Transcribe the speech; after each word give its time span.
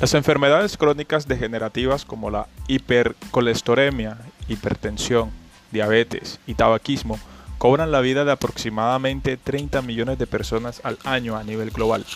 Las 0.00 0.14
enfermedades 0.14 0.76
crónicas 0.76 1.26
degenerativas 1.26 2.04
como 2.04 2.30
la 2.30 2.46
hipercolesteremia, 2.68 4.16
hipertensión, 4.46 5.32
diabetes 5.72 6.38
y 6.46 6.54
tabaquismo 6.54 7.18
cobran 7.58 7.90
la 7.90 8.00
vida 8.00 8.24
de 8.24 8.30
aproximadamente 8.30 9.36
30 9.36 9.82
millones 9.82 10.16
de 10.16 10.28
personas 10.28 10.80
al 10.84 10.98
año 11.02 11.36
a 11.36 11.42
nivel 11.42 11.70
global. 11.70 12.06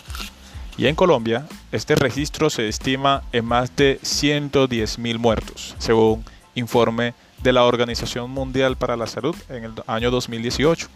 Y 0.77 0.87
en 0.87 0.95
Colombia, 0.95 1.45
este 1.73 1.95
registro 1.95 2.49
se 2.49 2.69
estima 2.69 3.23
en 3.33 3.43
más 3.43 3.75
de 3.75 3.99
110 4.01 4.97
mil 4.99 5.19
muertos, 5.19 5.75
según 5.77 6.23
informe 6.55 7.13
de 7.43 7.51
la 7.51 7.65
Organización 7.65 8.31
Mundial 8.31 8.77
para 8.77 8.95
la 8.95 9.07
Salud 9.07 9.35
en 9.49 9.65
el 9.65 9.73
año 9.87 10.09
2018. 10.09 10.87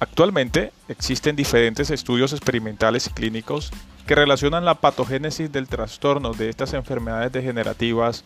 Actualmente 0.00 0.72
existen 0.88 1.36
diferentes 1.36 1.90
estudios 1.90 2.32
experimentales 2.32 3.06
y 3.06 3.10
clínicos 3.10 3.70
que 4.10 4.16
relacionan 4.16 4.64
la 4.64 4.74
patogénesis 4.74 5.52
del 5.52 5.68
trastorno 5.68 6.32
de 6.32 6.48
estas 6.48 6.74
enfermedades 6.74 7.30
degenerativas 7.30 8.24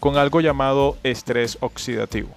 con 0.00 0.16
algo 0.16 0.40
llamado 0.40 0.96
estrés 1.04 1.56
oxidativo. 1.60 2.30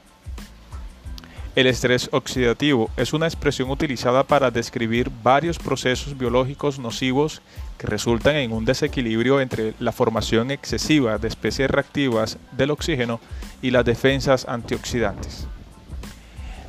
El 1.56 1.66
estrés 1.66 2.08
oxidativo 2.12 2.92
es 2.96 3.12
una 3.14 3.26
expresión 3.26 3.72
utilizada 3.72 4.24
para 4.24 4.52
describir 4.52 5.10
varios 5.24 5.58
procesos 5.58 6.16
biológicos 6.16 6.78
nocivos 6.78 7.42
que 7.80 7.88
resultan 7.88 8.36
en 8.36 8.52
un 8.52 8.64
desequilibrio 8.64 9.42
entre 9.42 9.74
la 9.80 9.92
formación 9.92 10.52
excesiva 10.52 11.18
de 11.18 11.30
especies 11.30 11.72
reactivas 11.72 12.38
del 12.52 12.70
oxígeno 12.70 13.20
y 13.64 13.72
las 13.72 13.86
defensas 13.86 14.48
antioxidantes. 14.48 15.48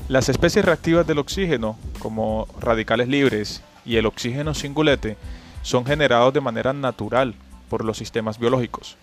Las 0.08 0.30
especies 0.30 0.64
reactivas 0.64 1.06
del 1.06 1.18
oxígeno, 1.18 1.76
como 1.98 2.48
radicales 2.58 3.08
libres 3.08 3.62
y 3.84 3.96
el 3.96 4.06
oxígeno 4.06 4.54
singulete, 4.54 5.18
son 5.64 5.84
generados 5.84 6.32
de 6.32 6.40
manera 6.40 6.72
natural 6.72 7.34
por 7.68 7.84
los 7.84 7.98
sistemas 7.98 8.38
biológicos. 8.38 8.96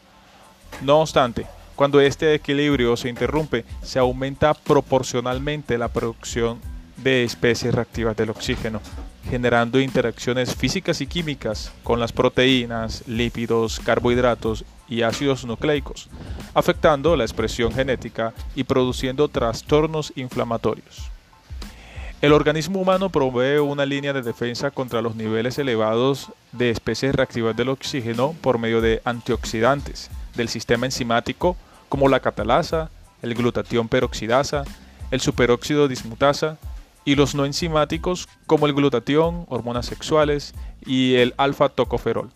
No 0.81 1.02
obstante, 1.02 1.45
cuando 1.76 2.00
este 2.00 2.34
equilibrio 2.34 2.95
se 2.95 3.09
interrumpe, 3.09 3.66
se 3.81 4.00
aumenta 4.00 4.54
proporcionalmente 4.54 5.78
la 5.78 5.89
producción 5.89 6.59
de 6.95 7.23
especies 7.23 7.73
reactivas 7.73 8.16
del 8.16 8.30
oxígeno, 8.30 8.80
generando 9.30 9.80
interacciones 9.80 10.56
físicas 10.56 11.02
y 11.02 11.08
químicas 11.08 11.72
con 11.84 12.00
las 12.00 12.12
proteínas, 12.14 13.04
lípidos, 13.08 13.80
carbohidratos 13.80 14.64
y 14.88 15.02
ácidos 15.02 15.45
nucleicos, 15.45 16.09
afectando 16.54 17.16
la 17.16 17.23
expresión 17.23 17.73
genética 17.73 18.34
y 18.56 18.64
produciendo 18.64 19.28
trastornos 19.28 20.14
inflamatorios. 20.16 21.11
El 22.22 22.33
organismo 22.33 22.80
humano 22.80 23.09
provee 23.09 23.58
una 23.58 23.83
línea 23.83 24.14
de 24.14 24.22
defensa 24.22 24.69
contra 24.69 25.02
los 25.02 25.16
niveles 25.16 25.58
elevados 25.58 26.31
de 26.52 26.69
especies 26.69 27.16
reactivas 27.16 27.55
del 27.55 27.69
oxígeno 27.69 28.36
por 28.41 28.59
medio 28.59 28.80
de 28.80 29.02
antioxidantes 29.05 30.11
del 30.36 30.47
sistema 30.47 30.86
enzimático 30.86 31.58
como 31.89 32.09
la 32.09 32.19
catalasa, 32.19 32.92
el 33.23 33.33
glutatión 33.33 33.88
peroxidasa, 33.88 34.66
el 35.09 35.19
superóxido 35.19 35.88
dismutasa 35.88 36.59
y 37.05 37.16
los 37.16 37.33
no 37.33 37.44
enzimáticos 37.44 38.30
como 38.45 38.67
el 38.67 38.73
glutatión, 38.73 39.47
hormonas 39.49 39.88
sexuales 39.88 40.53
y 40.86 41.16
el 41.16 41.33
alfa-tocoferol. 41.38 42.30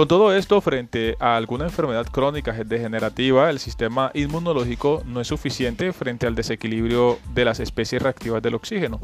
Con 0.00 0.08
todo 0.08 0.34
esto, 0.34 0.62
frente 0.62 1.14
a 1.20 1.36
alguna 1.36 1.66
enfermedad 1.66 2.06
crónica 2.06 2.52
degenerativa, 2.52 3.50
el 3.50 3.58
sistema 3.58 4.10
inmunológico 4.14 5.02
no 5.04 5.20
es 5.20 5.28
suficiente 5.28 5.92
frente 5.92 6.26
al 6.26 6.34
desequilibrio 6.34 7.18
de 7.34 7.44
las 7.44 7.60
especies 7.60 8.00
reactivas 8.00 8.42
del 8.42 8.54
oxígeno, 8.54 8.98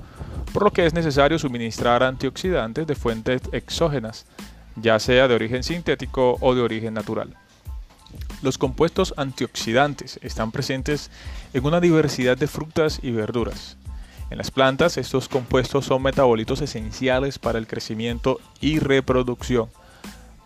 por 0.55 0.63
lo 0.63 0.73
que 0.73 0.87
es 0.87 0.95
necesario 0.95 1.39
suministrar 1.39 2.03
antioxidantes 2.03 2.87
de 2.87 2.95
fuentes 2.95 3.43
exógenas, 3.53 4.25
ya 4.77 4.99
sea 4.99 5.29
de 5.29 5.35
origen 5.35 5.63
sintético 5.65 6.39
o 6.41 6.55
de 6.55 6.63
origen 6.63 6.95
natural. 6.95 7.37
Los 8.41 8.57
compuestos 8.57 9.13
antioxidantes 9.19 10.19
están 10.23 10.51
presentes 10.51 11.11
en 11.53 11.67
una 11.67 11.83
diversidad 11.83 12.39
de 12.39 12.47
frutas 12.47 13.01
y 13.03 13.11
verduras. 13.11 13.77
En 14.31 14.39
las 14.39 14.51
plantas, 14.51 14.97
estos 14.97 15.29
compuestos 15.29 15.85
son 15.85 16.01
metabolitos 16.01 16.63
esenciales 16.63 17.39
para 17.39 17.59
el 17.59 17.67
crecimiento 17.67 18.41
y 18.63 18.79
reproducción 18.79 19.69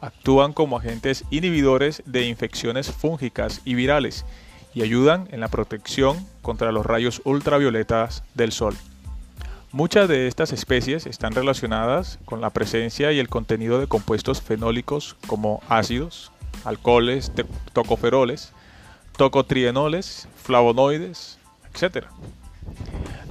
actúan 0.01 0.53
como 0.53 0.79
agentes 0.79 1.25
inhibidores 1.31 2.03
de 2.07 2.27
infecciones 2.27 2.91
fúngicas 2.91 3.61
y 3.65 3.75
virales 3.75 4.25
y 4.75 4.83
ayudan 4.83 5.29
en 5.33 5.41
la 5.41 5.49
protección 5.49 6.27
contra 6.43 6.73
los 6.73 6.87
rayos 6.87 7.23
ultravioletas 7.25 8.23
del 8.35 8.53
sol. 8.53 8.77
Muchas 9.73 10.09
de 10.09 10.27
estas 10.27 10.53
especies 10.53 11.07
están 11.07 11.33
relacionadas 11.33 12.19
con 12.25 12.41
la 12.41 12.51
presencia 12.51 13.13
y 13.13 13.19
el 13.21 13.29
contenido 13.29 13.79
de 13.79 13.87
compuestos 13.87 14.43
fenólicos 14.43 15.17
como 15.27 15.63
ácidos, 15.69 16.33
alcoholes, 16.65 17.31
tocoferoles, 17.73 18.53
tocotrienoles, 19.17 20.29
flavonoides, 20.43 21.39
etc. 21.73 22.07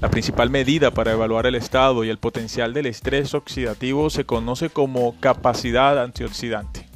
La 0.01 0.09
principal 0.09 0.49
medida 0.49 0.91
para 0.91 1.11
evaluar 1.11 1.45
el 1.45 1.55
estado 1.55 2.05
y 2.05 2.09
el 2.09 2.17
potencial 2.17 2.73
del 2.73 2.85
estrés 2.85 3.33
oxidativo 3.33 4.09
se 4.09 4.23
conoce 4.23 4.69
como 4.69 5.19
capacidad 5.19 6.01
antioxidante. 6.01 6.87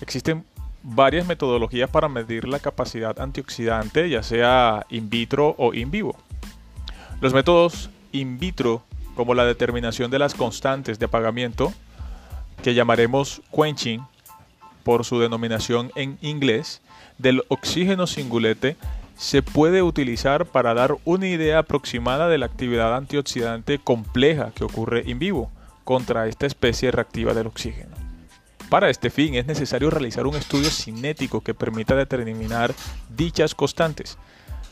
Existen 0.00 0.42
varias 0.82 1.26
metodologías 1.26 1.90
para 1.90 2.08
medir 2.08 2.48
la 2.48 2.58
capacidad 2.58 3.20
antioxidante, 3.20 4.08
ya 4.08 4.22
sea 4.22 4.86
in 4.88 5.10
vitro 5.10 5.54
o 5.58 5.74
in 5.74 5.90
vivo. 5.90 6.16
Los 7.20 7.34
métodos 7.34 7.90
in 8.12 8.38
vitro, 8.38 8.82
como 9.14 9.34
la 9.34 9.44
determinación 9.44 10.10
de 10.10 10.18
las 10.18 10.34
constantes 10.34 10.98
de 10.98 11.04
apagamiento, 11.04 11.70
que 12.62 12.72
llamaremos 12.72 13.42
quenching 13.54 14.06
por 14.84 15.04
su 15.04 15.20
denominación 15.20 15.92
en 15.96 16.16
inglés, 16.22 16.80
del 17.18 17.42
oxígeno 17.48 18.06
singulete, 18.06 18.78
se 19.16 19.42
puede 19.42 19.82
utilizar 19.82 20.46
para 20.46 20.74
dar 20.74 20.96
una 21.04 21.28
idea 21.28 21.60
aproximada 21.60 22.28
de 22.28 22.38
la 22.38 22.46
actividad 22.46 22.96
antioxidante 22.96 23.78
compleja 23.78 24.52
que 24.54 24.64
ocurre 24.64 25.10
en 25.10 25.18
vivo 25.18 25.50
contra 25.84 26.26
esta 26.26 26.46
especie 26.46 26.90
reactiva 26.90 27.34
del 27.34 27.46
oxígeno. 27.46 27.94
Para 28.68 28.88
este 28.88 29.10
fin 29.10 29.34
es 29.34 29.46
necesario 29.46 29.90
realizar 29.90 30.26
un 30.26 30.34
estudio 30.34 30.70
cinético 30.70 31.42
que 31.42 31.52
permita 31.54 31.94
determinar 31.94 32.74
dichas 33.14 33.54
constantes. 33.54 34.16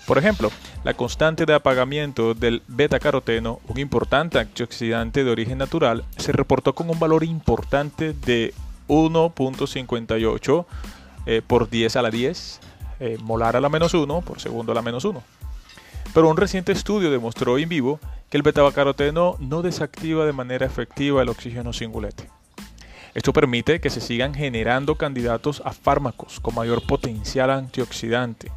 Por 0.07 0.17
ejemplo, 0.17 0.51
la 0.85 0.95
constante 0.95 1.45
de 1.45 1.55
apagamiento 1.55 2.35
del 2.35 2.63
beta-caroteno, 2.67 3.61
un 3.69 3.79
importante 3.79 4.39
antioxidante 4.39 5.23
de 5.23 5.31
origen 5.31 5.59
natural, 5.59 6.05
se 6.17 6.33
reportó 6.33 6.75
con 6.75 6.89
un 6.89 6.99
valor 6.99 7.25
importante 7.25 8.15
de 8.15 8.55
1.58 8.89 10.67
eh, 11.27 11.43
por 11.47 11.69
10 11.69 11.97
a 11.97 12.03
la 12.03 12.11
10 12.11 12.61
eh, 13.01 13.19
molar 13.23 13.57
a 13.57 13.61
la 13.61 13.69
menos 13.69 13.95
1 13.95 14.21
por 14.21 14.41
segundo 14.41 14.73
a 14.73 14.75
la 14.75 14.83
menos 14.83 15.05
1. 15.05 15.23
Pero 16.13 16.29
un 16.29 16.37
reciente 16.37 16.73
estudio 16.73 17.11
demostró 17.11 17.59
en 17.59 17.69
vivo 17.69 18.01
que 18.29 18.37
el 18.37 18.43
betacaroteno 18.43 19.37
no 19.39 19.63
desactiva 19.63 20.25
de 20.27 20.33
manera 20.33 20.67
efectiva 20.67 21.23
el 21.23 21.29
oxígeno 21.29 21.73
singulete. 21.73 22.29
Esto 23.15 23.33
permite 23.33 23.81
que 23.81 23.91
se 23.91 24.01
sigan 24.01 24.35
generando 24.35 24.95
candidatos 24.95 25.63
a 25.65 25.73
fármacos 25.73 26.39
con 26.41 26.55
mayor 26.55 26.87
potencial 26.87 27.51
antioxidante. 27.51 28.53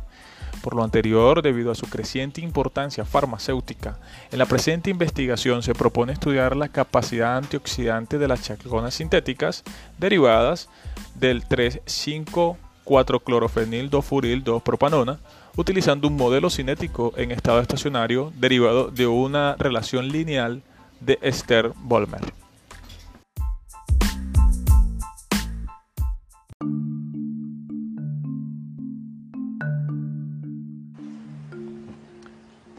Por 0.61 0.75
lo 0.75 0.83
anterior, 0.83 1.41
debido 1.41 1.71
a 1.71 1.75
su 1.75 1.87
creciente 1.87 2.39
importancia 2.39 3.03
farmacéutica, 3.03 3.97
en 4.31 4.39
la 4.39 4.45
presente 4.45 4.89
investigación 4.89 5.63
se 5.63 5.73
propone 5.73 6.13
estudiar 6.13 6.55
la 6.55 6.69
capacidad 6.69 7.37
antioxidante 7.37 8.17
de 8.17 8.27
las 8.27 8.43
chaconas 8.43 8.93
sintéticas 8.93 9.63
derivadas 9.97 10.69
del 11.15 11.43
3,5 11.43 12.57
4-clorofenil 12.85 13.89
2-furil 13.89 14.43
2-propanona, 14.43 15.19
utilizando 15.55 16.07
un 16.07 16.15
modelo 16.15 16.49
cinético 16.49 17.13
en 17.17 17.31
estado 17.31 17.59
estacionario 17.59 18.31
derivado 18.37 18.89
de 18.89 19.07
una 19.07 19.55
relación 19.57 20.07
lineal 20.09 20.61
de 20.99 21.19
Esther-Volmer. 21.21 22.21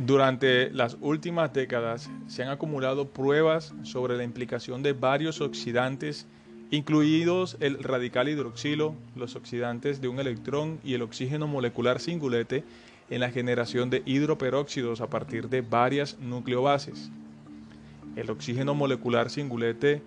Durante 0.07 0.71
las 0.71 0.99
últimas 1.01 1.55
décadas 1.55 2.11
se 2.27 2.43
han 2.43 2.51
acumulado 2.51 3.09
pruebas 3.09 3.73
sobre 3.85 4.19
la 4.19 4.25
implicación 4.25 4.83
de 4.83 4.93
varios 4.93 5.41
oxidantes 5.41 6.27
incluidos 6.75 7.57
el 7.61 7.83
radical 7.83 8.29
hidroxilo, 8.29 8.95
los 9.15 9.37
oxidantes 9.37 10.01
de 10.01 10.09
un 10.09 10.19
electrón 10.19 10.81
y 10.83 10.95
el 10.95 11.03
oxígeno 11.03 11.47
molecular 11.47 12.01
singulete 12.01 12.65
en 13.11 13.21
la 13.21 13.31
generación 13.31 13.91
de 13.91 14.03
hidroperóxidos 14.07 15.01
a 15.01 15.09
partir 15.09 15.49
de 15.49 15.61
varias 15.61 16.19
nucleobases. 16.19 17.11
El 18.17 18.31
oxígeno 18.31 18.75
molecular 18.75 19.31
singulete 19.31 20.03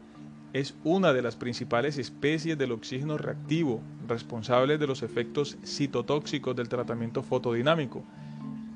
es 0.53 0.75
una 0.83 1.13
de 1.13 1.21
las 1.21 1.35
principales 1.35 1.97
especies 1.97 2.57
del 2.57 2.71
oxígeno 2.71 3.17
reactivo 3.17 3.81
responsable 4.07 4.77
de 4.77 4.87
los 4.87 5.03
efectos 5.03 5.57
citotóxicos 5.65 6.55
del 6.55 6.69
tratamiento 6.69 7.21
fotodinámico 7.21 8.03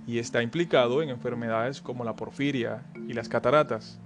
y 0.06 0.20
está 0.20 0.44
implicado 0.44 1.02
en 1.02 1.10
enfermedades 1.10 1.82
como 1.82 2.04
la 2.04 2.16
porfiria 2.16 2.84
y 3.08 3.14
las 3.14 3.30
cataratas. 3.30 4.00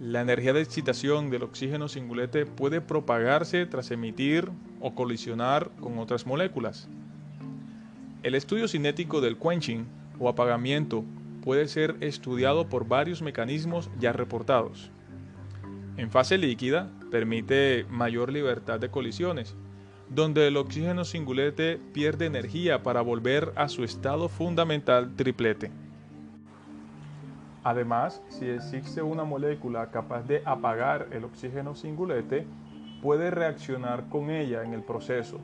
La 0.00 0.20
energía 0.20 0.52
de 0.52 0.60
excitación 0.60 1.30
del 1.30 1.44
oxígeno 1.44 1.88
singulete 1.88 2.46
puede 2.46 2.80
propagarse 2.80 3.64
tras 3.66 3.92
emitir 3.92 4.50
o 4.80 4.94
colisionar 4.94 5.70
con 5.80 5.98
otras 5.98 6.26
moléculas. 6.26 6.88
El 8.24 8.34
estudio 8.34 8.66
cinético 8.66 9.20
del 9.20 9.38
quenching 9.38 9.86
o 10.18 10.28
apagamiento 10.28 11.04
puede 11.42 11.68
ser 11.68 11.96
estudiado 12.00 12.68
por 12.68 12.88
varios 12.88 13.22
mecanismos 13.22 13.88
ya 14.00 14.12
reportados. 14.12 14.90
En 15.96 16.10
fase 16.10 16.38
líquida 16.38 16.90
permite 17.12 17.86
mayor 17.88 18.32
libertad 18.32 18.80
de 18.80 18.90
colisiones, 18.90 19.54
donde 20.08 20.48
el 20.48 20.56
oxígeno 20.56 21.04
singulete 21.04 21.78
pierde 21.92 22.26
energía 22.26 22.82
para 22.82 23.00
volver 23.00 23.52
a 23.54 23.68
su 23.68 23.84
estado 23.84 24.28
fundamental 24.28 25.14
triplete. 25.14 25.70
Además, 27.64 28.22
si 28.28 28.46
existe 28.46 29.00
una 29.00 29.24
molécula 29.24 29.90
capaz 29.90 30.22
de 30.22 30.42
apagar 30.44 31.08
el 31.12 31.24
oxígeno 31.24 31.74
singulete, 31.74 32.46
puede 33.00 33.30
reaccionar 33.30 34.04
con 34.10 34.30
ella 34.30 34.62
en 34.64 34.74
el 34.74 34.82
proceso. 34.82 35.40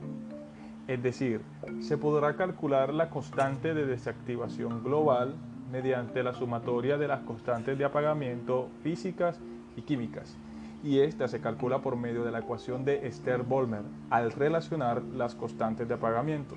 Es 0.87 1.03
decir, 1.03 1.41
se 1.81 1.97
podrá 1.97 2.37
calcular 2.37 2.93
la 2.93 3.09
constante 3.09 3.73
de 3.73 3.87
desactivación 3.87 4.85
global 4.85 5.35
mediante 5.73 6.23
la 6.23 6.35
sumatoria 6.35 6.99
de 6.99 7.09
las 7.09 7.21
constantes 7.21 7.79
de 7.79 7.85
apagamiento 7.85 8.69
físicas 8.83 9.41
y 9.77 9.83
químicas, 9.83 10.37
y 10.83 10.99
esta 11.01 11.27
se 11.29 11.41
calcula 11.41 11.79
por 11.79 11.97
medio 11.97 12.25
de 12.25 12.33
la 12.33 12.41
ecuación 12.41 12.85
de 12.85 13.11
Stern-Bolmer 13.11 13.83
al 14.11 14.33
relacionar 14.33 15.03
las 15.03 15.35
constantes 15.35 15.89
de 15.89 15.95
apagamiento. 15.95 16.57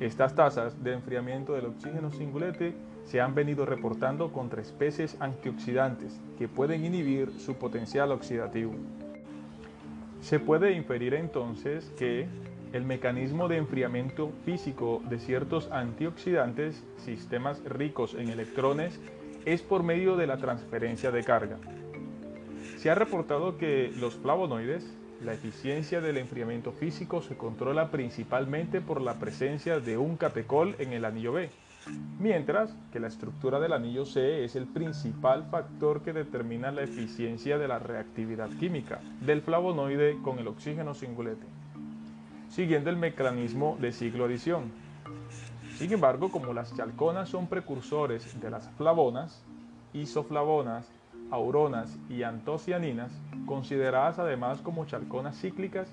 Estas 0.00 0.34
tasas 0.34 0.82
de 0.82 0.92
enfriamiento 0.94 1.54
del 1.54 1.66
oxígeno 1.66 2.12
singulete 2.12 2.74
se 3.08 3.22
han 3.22 3.34
venido 3.34 3.64
reportando 3.64 4.32
contra 4.32 4.60
especies 4.60 5.16
antioxidantes 5.20 6.20
que 6.36 6.46
pueden 6.46 6.84
inhibir 6.84 7.30
su 7.38 7.54
potencial 7.54 8.12
oxidativo. 8.12 8.74
Se 10.20 10.38
puede 10.38 10.72
inferir 10.72 11.14
entonces 11.14 11.90
que 11.96 12.26
el 12.74 12.84
mecanismo 12.84 13.48
de 13.48 13.56
enfriamiento 13.56 14.30
físico 14.44 15.00
de 15.08 15.18
ciertos 15.18 15.70
antioxidantes, 15.72 16.84
sistemas 16.98 17.64
ricos 17.64 18.12
en 18.12 18.28
electrones, 18.28 19.00
es 19.46 19.62
por 19.62 19.82
medio 19.82 20.16
de 20.16 20.26
la 20.26 20.36
transferencia 20.36 21.10
de 21.10 21.24
carga. 21.24 21.56
Se 22.76 22.90
ha 22.90 22.94
reportado 22.94 23.56
que 23.56 23.90
los 23.98 24.16
flavonoides, 24.16 24.84
la 25.24 25.32
eficiencia 25.32 26.02
del 26.02 26.18
enfriamiento 26.18 26.72
físico 26.72 27.22
se 27.22 27.38
controla 27.38 27.90
principalmente 27.90 28.82
por 28.82 29.00
la 29.00 29.14
presencia 29.14 29.80
de 29.80 29.96
un 29.96 30.16
catecol 30.18 30.76
en 30.78 30.92
el 30.92 31.06
anillo 31.06 31.32
B, 31.32 31.48
mientras 32.18 32.74
que 32.92 33.00
la 33.00 33.08
estructura 33.08 33.60
del 33.60 33.72
anillo 33.72 34.04
C 34.04 34.44
es 34.44 34.56
el 34.56 34.66
principal 34.66 35.44
factor 35.50 36.02
que 36.02 36.12
determina 36.12 36.70
la 36.72 36.82
eficiencia 36.82 37.58
de 37.58 37.68
la 37.68 37.78
reactividad 37.78 38.48
química 38.50 39.00
del 39.20 39.42
flavonoide 39.42 40.18
con 40.22 40.38
el 40.38 40.48
oxígeno 40.48 40.94
singulete, 40.94 41.46
siguiendo 42.50 42.90
el 42.90 42.96
mecanismo 42.96 43.76
de 43.80 43.92
ciclo-adición. 43.92 44.72
Sin 45.76 45.92
embargo, 45.92 46.30
como 46.30 46.52
las 46.52 46.74
chalconas 46.74 47.28
son 47.28 47.46
precursores 47.46 48.40
de 48.40 48.50
las 48.50 48.68
flavonas, 48.70 49.44
isoflavonas, 49.92 50.90
auronas 51.30 51.96
y 52.08 52.22
antocianinas, 52.22 53.12
consideradas 53.46 54.18
además 54.18 54.60
como 54.60 54.86
chalconas 54.86 55.38
cíclicas, 55.40 55.88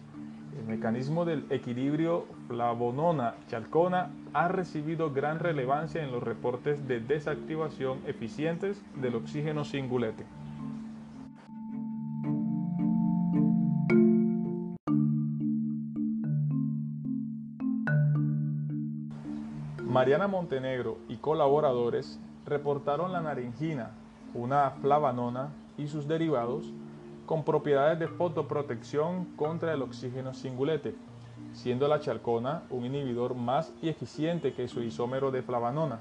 el 0.58 0.66
mecanismo 0.66 1.26
del 1.26 1.46
equilibrio 1.50 2.26
flavonona-chalcona 2.48 4.10
ha 4.34 4.48
recibido 4.48 5.12
gran 5.12 5.40
relevancia 5.40 6.04
en 6.04 6.12
los 6.12 6.24
reportes 6.24 6.88
de 6.88 7.00
desactivación 7.00 8.00
eficientes 8.08 8.82
del 8.96 9.16
oxígeno 9.16 9.66
singulete. 9.66 10.26
Mariana 19.84 20.28
Montenegro 20.28 20.98
y 21.08 21.18
colaboradores 21.18 22.20
reportaron 22.46 23.14
la 23.14 23.22
naringina, 23.22 23.92
una 24.34 24.72
flavanona 24.72 25.54
y 25.78 25.88
sus 25.88 26.08
derivados 26.08 26.74
con 27.26 27.44
propiedades 27.44 28.00
de 28.00 28.08
fotoprotección 28.08 29.26
contra 29.36 29.74
el 29.74 29.82
oxígeno 29.82 30.34
singulete, 30.34 30.96
siendo 31.54 31.88
la 31.88 32.00
chalcona 32.00 32.64
un 32.70 32.86
inhibidor 32.86 33.36
más 33.36 33.74
eficiente 33.82 34.54
que 34.54 34.68
su 34.68 34.82
isómero 34.82 35.32
de 35.32 35.42
flavanona. 35.42 36.00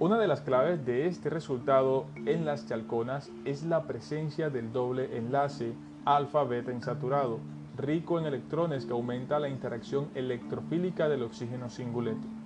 Una 0.00 0.18
de 0.18 0.28
las 0.28 0.40
claves 0.40 0.84
de 0.86 1.06
este 1.06 1.28
resultado 1.28 2.06
en 2.24 2.44
las 2.44 2.66
chalconas 2.66 3.32
es 3.44 3.64
la 3.64 3.82
presencia 3.82 4.48
del 4.48 4.72
doble 4.72 5.16
enlace 5.16 5.72
alfa-beta 6.04 6.72
insaturado, 6.72 7.40
rico 7.76 8.18
en 8.18 8.26
electrones 8.26 8.86
que 8.86 8.92
aumenta 8.92 9.38
la 9.38 9.48
interacción 9.48 10.08
electrofílica 10.14 11.08
del 11.08 11.24
oxígeno 11.24 11.68
singulete. 11.68 12.37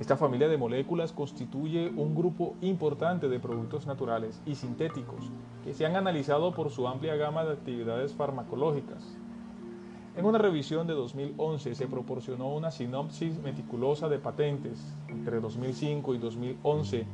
Esta 0.00 0.16
familia 0.16 0.48
de 0.48 0.56
moléculas 0.56 1.12
constituye 1.12 1.90
un 1.96 2.14
grupo 2.14 2.56
importante 2.60 3.28
de 3.28 3.40
productos 3.40 3.86
naturales 3.86 4.40
y 4.46 4.54
sintéticos 4.54 5.24
que 5.64 5.74
se 5.74 5.86
han 5.86 5.96
analizado 5.96 6.54
por 6.54 6.70
su 6.70 6.86
amplia 6.86 7.16
gama 7.16 7.44
de 7.44 7.54
actividades 7.54 8.14
farmacológicas. 8.14 9.16
En 10.14 10.24
una 10.24 10.38
revisión 10.38 10.86
de 10.86 10.94
2011 10.94 11.74
se 11.74 11.86
proporcionó 11.88 12.48
una 12.48 12.70
sinopsis 12.70 13.42
meticulosa 13.42 14.08
de 14.08 14.18
patentes 14.18 14.96
entre 15.08 15.40
2005 15.40 16.14
y 16.14 16.18
2011 16.18 17.06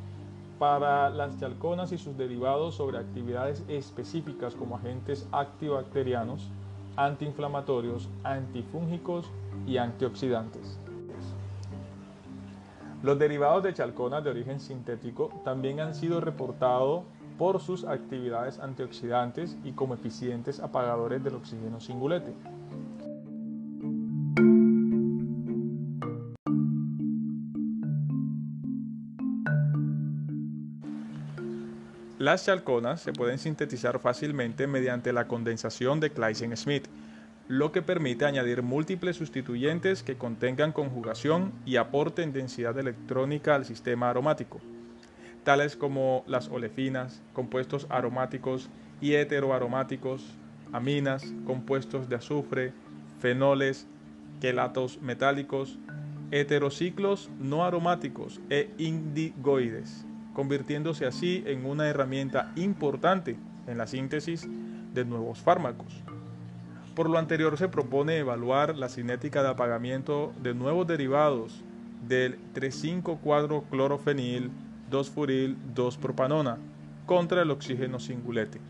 para 0.59 1.09
las 1.09 1.39
chalconas 1.39 1.91
y 1.91 1.97
sus 1.97 2.15
derivados 2.17 2.75
sobre 2.75 2.99
actividades 2.99 3.63
específicas 3.67 4.53
como 4.53 4.77
agentes 4.77 5.27
antibacterianos, 5.31 6.49
antiinflamatorios, 6.97 8.09
antifúngicos 8.23 9.29
y 9.67 9.77
antioxidantes. 9.77 10.79
Los 13.05 13.19
derivados 13.19 13.61
de 13.61 13.71
chalconas 13.71 14.23
de 14.23 14.31
origen 14.31 14.59
sintético 14.59 15.29
también 15.45 15.79
han 15.79 15.93
sido 15.93 16.21
reportados 16.21 17.03
por 17.37 17.61
sus 17.61 17.83
actividades 17.83 18.57
antioxidantes 18.57 19.59
y 19.63 19.73
como 19.73 19.93
eficientes 19.93 20.59
apagadores 20.59 21.23
del 21.23 21.35
oxígeno 21.35 21.79
singulete. 21.79 22.33
Las 32.17 32.43
chalconas 32.43 33.01
se 33.01 33.13
pueden 33.13 33.37
sintetizar 33.37 33.99
fácilmente 33.99 34.65
mediante 34.65 35.13
la 35.13 35.27
condensación 35.27 35.99
de 35.99 36.11
Claisen-Smith, 36.11 36.87
lo 37.47 37.71
que 37.71 37.81
permite 37.81 38.25
añadir 38.25 38.63
múltiples 38.63 39.17
sustituyentes 39.17 40.01
que 40.01 40.17
contengan 40.17 40.71
conjugación 40.71 41.51
y 41.65 41.75
aporten 41.75 42.33
densidad 42.33 42.77
electrónica 42.79 43.55
al 43.55 43.65
sistema 43.65 44.09
aromático, 44.09 44.59
tales 45.43 45.75
como 45.75 46.23
las 46.27 46.49
olefinas, 46.49 47.21
compuestos 47.33 47.85
aromáticos 47.89 48.69
y 48.99 49.13
heteroaromáticos, 49.13 50.25
aminas, 50.73 51.23
compuestos 51.45 52.09
de 52.09 52.15
azufre, 52.15 52.73
fenoles, 53.19 53.85
quelatos 54.41 54.99
metálicos, 55.01 55.77
heterociclos 56.31 57.29
no 57.39 57.63
aromáticos 57.63 58.41
e 58.49 58.71
indigoides, 58.79 60.03
convirtiéndose 60.33 61.05
así 61.05 61.43
en 61.45 61.65
una 61.65 61.87
herramienta 61.87 62.51
importante 62.55 63.37
en 63.67 63.77
la 63.77 63.85
síntesis 63.85 64.47
de 64.93 65.05
nuevos 65.05 65.39
fármacos. 65.39 66.03
Por 66.95 67.09
lo 67.09 67.17
anterior 67.17 67.57
se 67.57 67.67
propone 67.67 68.17
evaluar 68.17 68.77
la 68.77 68.87
cinética 68.87 69.43
de 69.43 69.49
apagamiento 69.49 70.31
de 70.41 70.53
nuevos 70.53 70.87
derivados 70.87 71.61
del 72.07 72.39
3,5,4-clorofenil, 72.53 74.49
2-furil, 74.89 75.57
2-propanona 75.75 76.57
contra 77.05 77.41
el 77.41 77.51
oxígeno 77.51 77.99
singulete. 77.99 78.61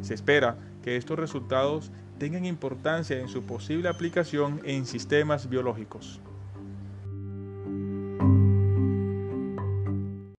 Se 0.00 0.14
espera 0.14 0.56
que 0.82 0.96
estos 0.96 1.18
resultados 1.18 1.92
tengan 2.18 2.46
importancia 2.46 3.20
en 3.20 3.28
su 3.28 3.42
posible 3.42 3.90
aplicación 3.90 4.62
en 4.64 4.86
sistemas 4.86 5.50
biológicos. 5.50 6.22